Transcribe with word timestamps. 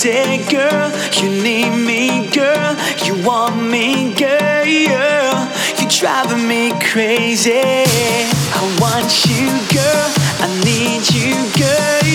crazy, 0.00 0.44
girl. 0.48 0.92
You 1.12 1.28
need 1.42 1.70
me, 1.70 2.28
girl. 2.30 2.76
You 3.04 3.14
want 3.26 3.56
me, 3.56 4.14
girl. 4.14 4.64
You're 4.64 5.88
driving 5.88 6.46
me 6.46 6.72
crazy. 6.80 7.58
I 7.58 8.62
want 8.80 9.26
you, 9.26 9.48
girl. 9.74 10.12
I 10.38 10.46
need 10.64 11.02
you, 11.10 11.34
girl. 11.58 12.06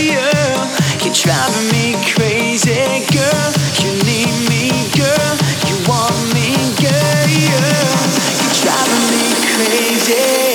You're 1.04 1.14
driving 1.14 1.68
me 1.72 1.96
crazy, 2.14 3.04
girl. 3.12 3.52
You 3.82 3.92
need 4.08 4.34
me, 4.48 4.72
girl. 4.96 5.36
You 5.68 5.76
want 5.88 6.16
me, 6.34 6.56
girl. 6.80 7.28
You're 7.28 8.56
driving 8.64 9.06
me 9.12 9.26
crazy. 9.52 10.54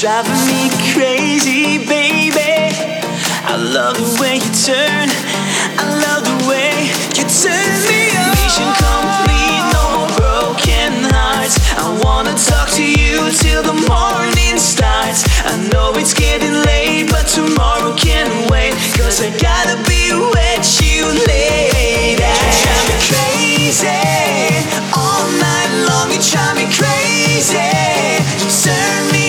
driving 0.00 0.32
me 0.48 0.70
crazy, 0.96 1.76
baby. 1.76 2.72
I 3.44 3.52
love 3.60 4.00
the 4.00 4.08
way 4.16 4.40
you 4.40 4.52
turn. 4.64 5.12
I 5.76 5.84
love 6.00 6.24
the 6.24 6.48
way 6.48 6.88
you 7.20 7.24
turn 7.28 7.76
me 7.84 8.08
on. 8.16 8.32
Mission 8.32 8.70
complete, 8.80 9.60
no 9.76 9.84
more 9.92 10.12
broken 10.16 11.04
hearts. 11.12 11.60
I 11.76 11.84
wanna 12.00 12.32
talk 12.32 12.72
to 12.80 12.84
you 12.84 13.28
till 13.44 13.60
the 13.60 13.76
morning 13.92 14.56
starts. 14.56 15.28
I 15.44 15.68
know 15.68 15.92
it's 16.00 16.14
getting 16.14 16.56
late, 16.64 17.12
but 17.12 17.28
tomorrow 17.28 17.92
can 17.92 18.48
wait. 18.48 18.72
Cause 18.96 19.20
I 19.20 19.28
gotta 19.36 19.76
be 19.84 20.16
with 20.16 20.64
you 20.80 21.12
later. 21.28 22.24
You 22.40 22.56
drive 22.64 22.88
me 22.88 22.96
crazy. 23.04 24.00
All 24.96 25.28
night 25.44 25.70
long, 25.92 26.08
you 26.08 26.20
drive 26.24 26.56
me 26.56 26.64
crazy. 26.72 27.68
You 28.40 28.48
turn 28.64 29.12
me 29.12 29.19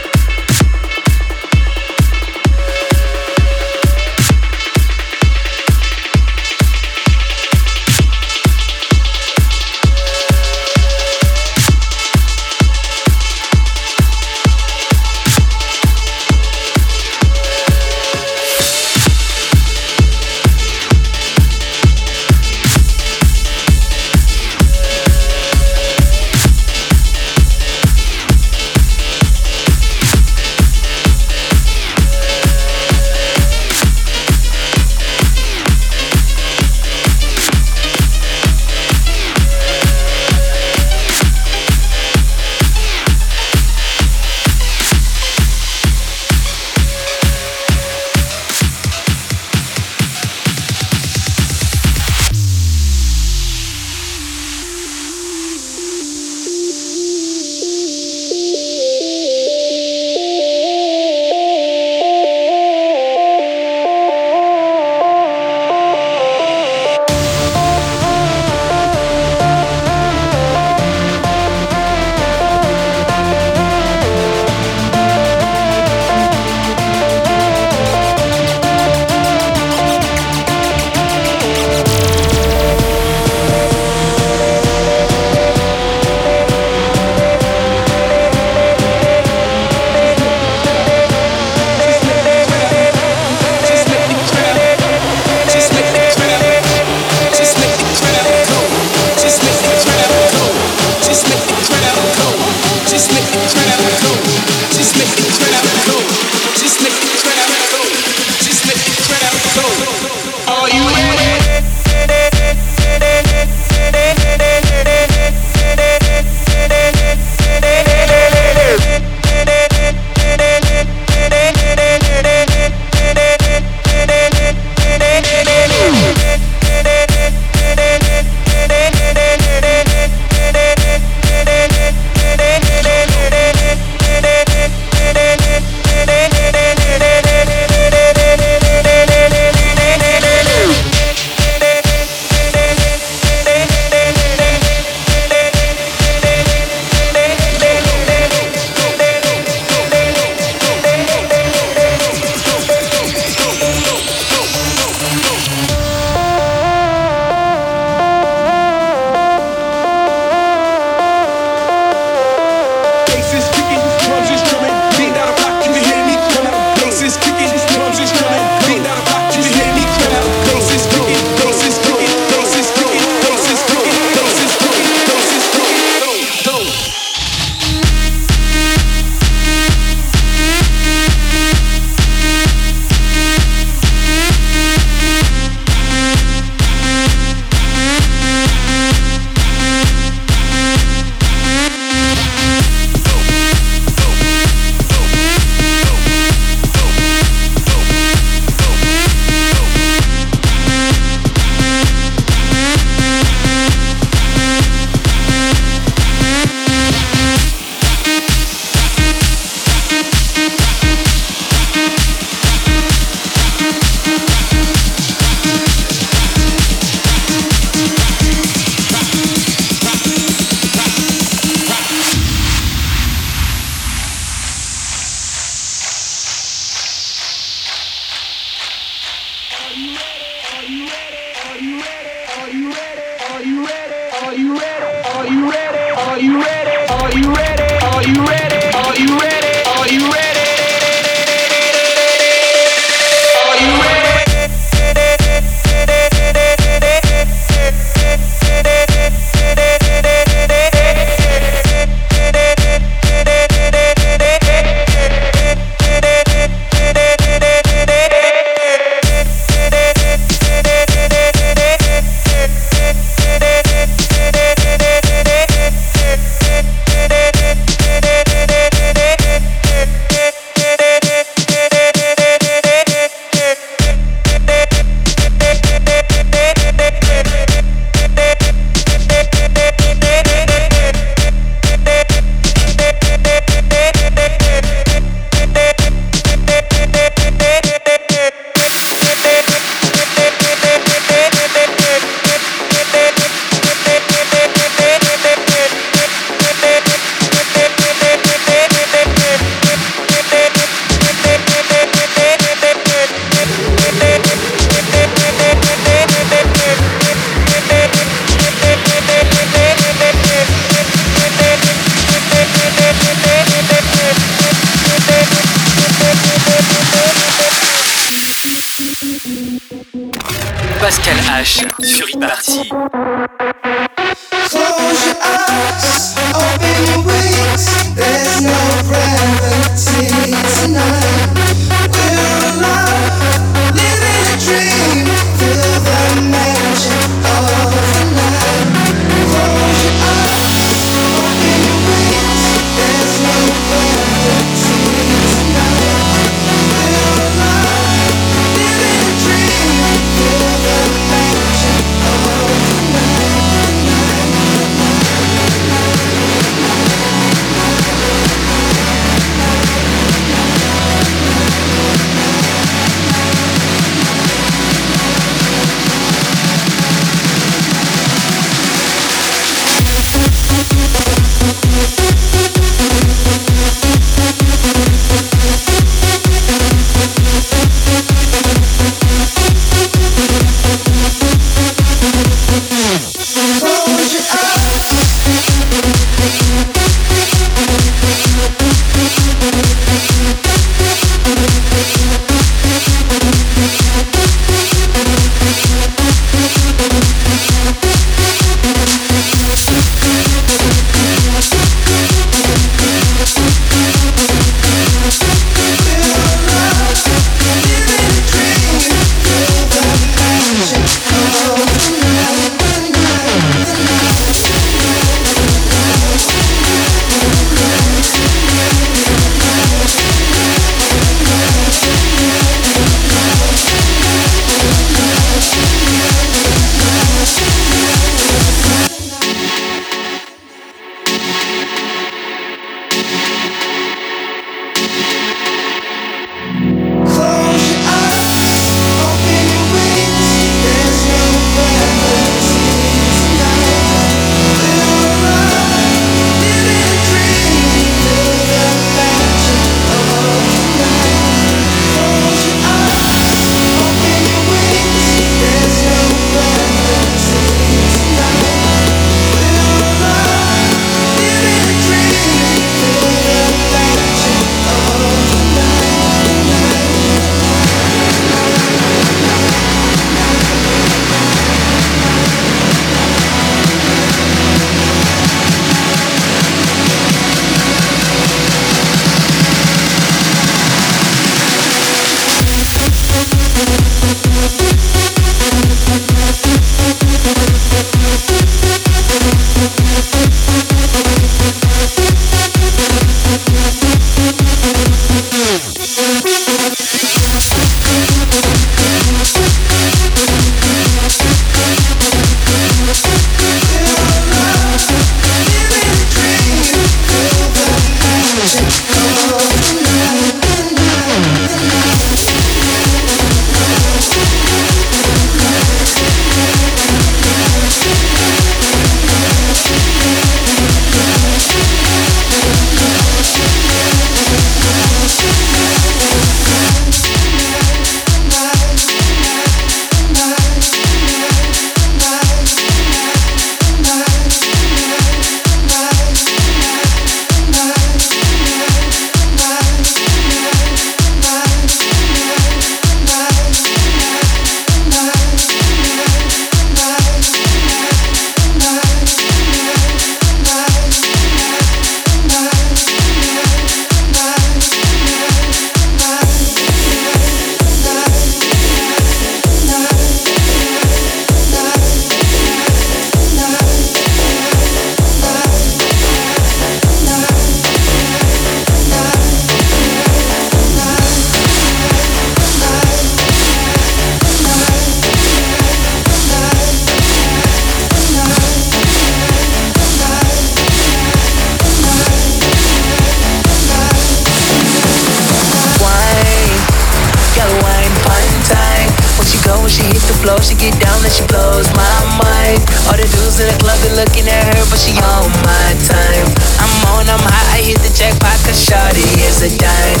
She 589.76 589.84
hit 589.92 590.00
the 590.08 590.16
floor. 590.24 590.40
She 590.40 590.56
get 590.56 590.72
down 590.80 590.96
and 591.04 591.12
she 591.12 591.20
blows 591.28 591.68
my 591.76 591.96
mind. 592.16 592.64
All 592.88 592.96
the 592.96 593.04
dudes 593.04 593.36
in 593.36 593.52
the 593.52 593.56
club 593.60 593.76
they 593.84 593.92
looking 593.92 594.24
at 594.24 594.48
her, 594.48 594.64
but 594.72 594.80
she 594.80 594.96
on 594.96 595.28
my 595.44 595.68
time. 595.84 596.28
I'm 596.56 596.72
on, 596.96 597.04
I'm 597.12 597.20
hot, 597.20 597.46
I 597.52 597.60
hit 597.60 597.76
the 597.84 597.92
jackpot, 597.92 598.40
cause 598.48 598.56
Shawty 598.56 599.04
is 599.20 599.44
a 599.44 599.52
dime. 599.60 600.00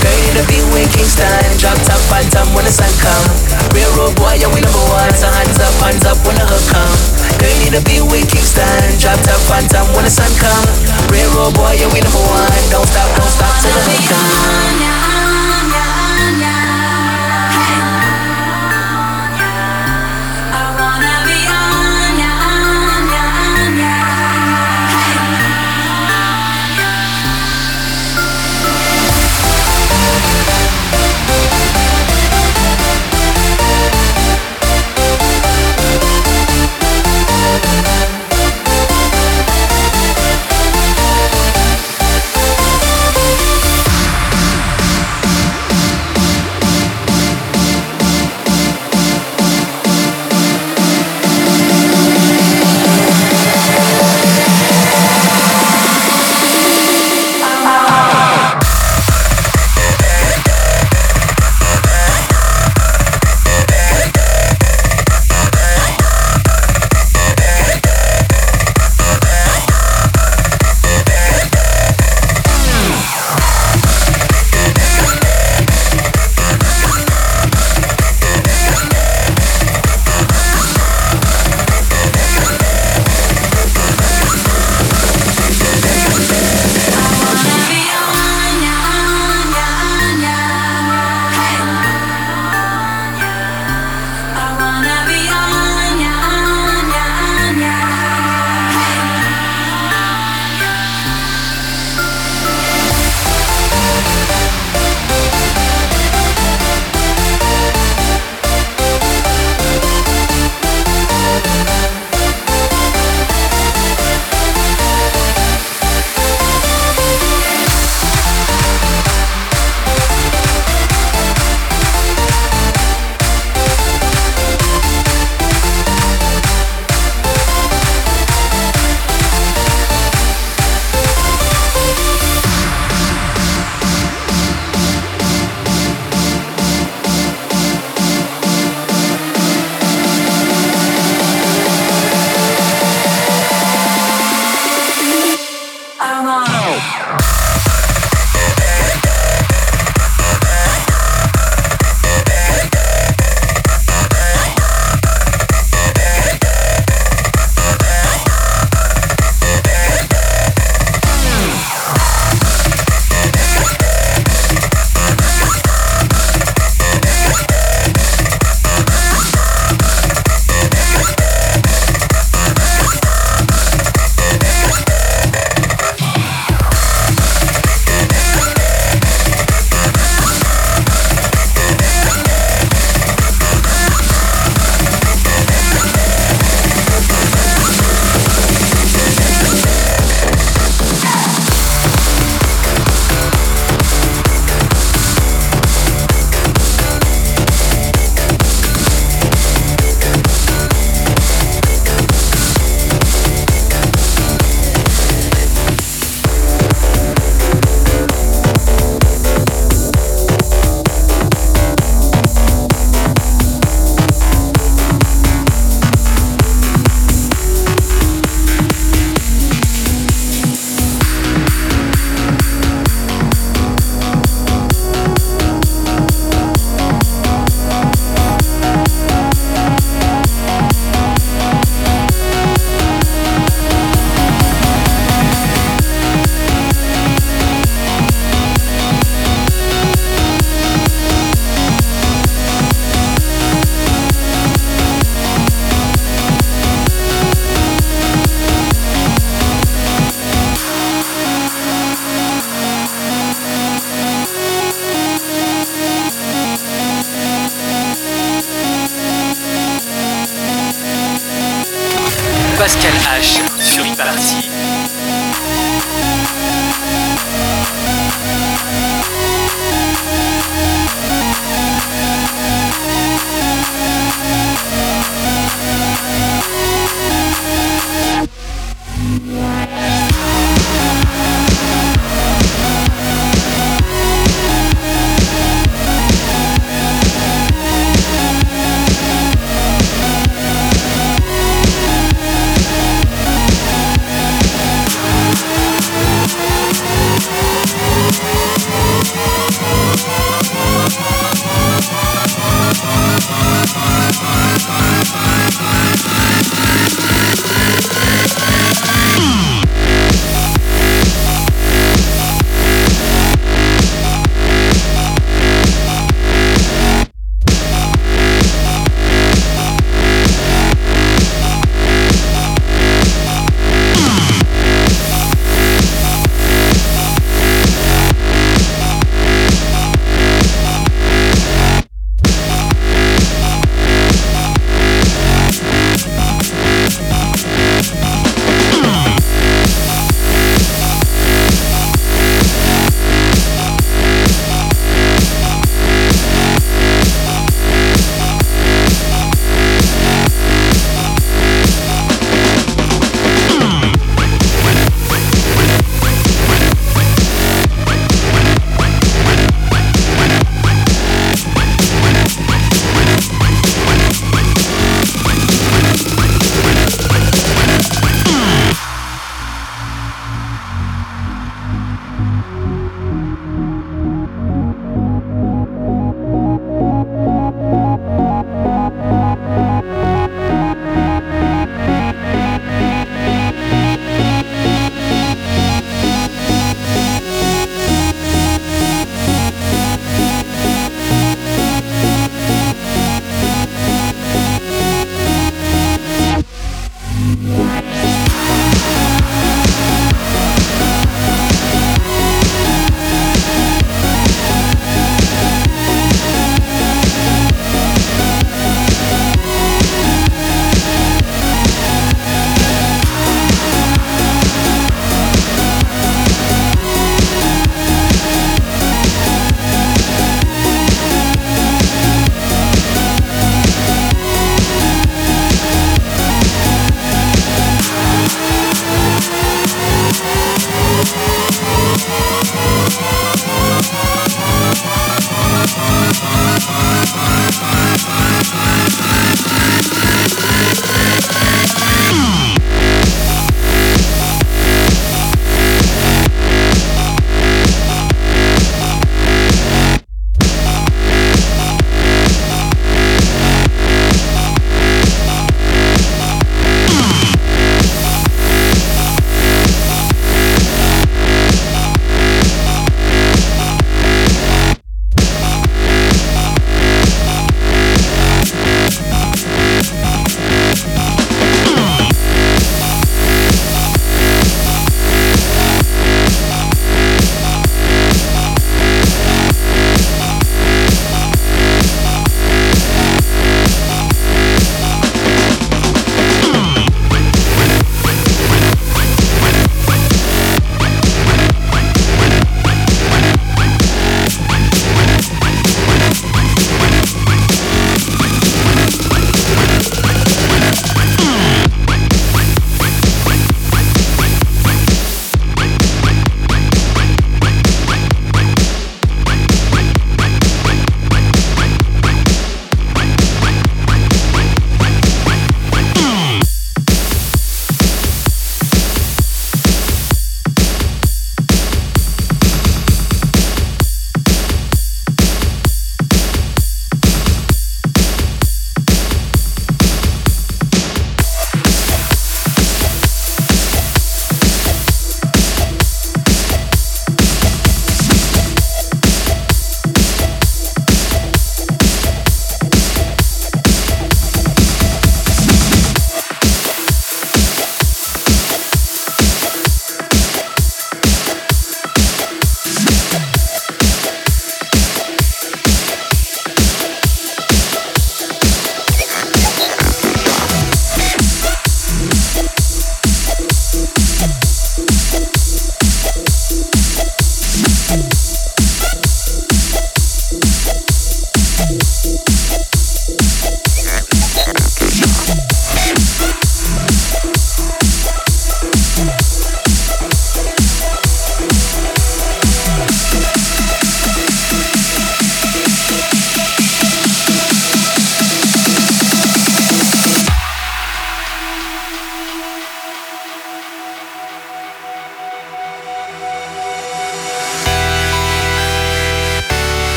Girl, 0.00 0.16
you 0.16 0.32
to 0.40 0.44
be 0.48 0.64
with 0.72 0.88
Kingston. 0.96 1.28
Drop 1.60 1.76
top, 1.84 2.00
phantom 2.08 2.48
when 2.56 2.64
the 2.64 2.72
sun 2.72 2.88
come. 3.04 3.28
Real 3.76 3.92
road 4.00 4.16
boy, 4.16 4.40
yeah, 4.40 4.48
we 4.48 4.64
number 4.64 4.86
one. 4.88 5.12
So 5.12 5.28
hands 5.28 5.60
up, 5.60 5.76
hands 5.84 6.08
up 6.08 6.16
when 6.24 6.40
the 6.40 6.46
hook 6.48 6.64
come. 6.72 6.96
Girl, 7.36 7.52
you 7.52 7.68
need 7.68 7.76
to 7.76 7.84
be 7.84 8.00
with 8.00 8.24
Kingston. 8.32 8.64
Drop 8.96 9.20
top, 9.28 9.36
phantom 9.44 9.92
when 9.92 10.08
the 10.08 10.12
sun 10.12 10.32
come. 10.40 10.64
Real 11.12 11.28
road 11.36 11.52
boy, 11.52 11.76
yeah, 11.76 11.92
we 11.92 12.00
number 12.00 12.24
one. 12.32 12.48
Don't 12.72 12.88
stop, 12.88 13.12
don't 13.12 13.28
stop 13.28 13.52
till 13.60 13.76
the 13.76 13.82
hook 13.92 14.08
come. 14.08 15.20